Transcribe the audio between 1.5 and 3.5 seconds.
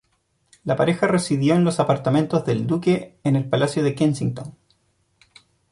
en los apartamentos del duque en el